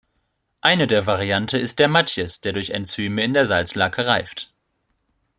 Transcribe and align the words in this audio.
Eine 0.61 0.89
Variante 1.05 1.59
ist 1.59 1.77
der 1.77 1.87
"Matjes", 1.87 2.41
der 2.41 2.53
durch 2.53 2.71
Enzyme 2.71 3.23
in 3.23 3.35
der 3.35 3.45
Salzlake 3.45 4.07
reift. 4.07 4.51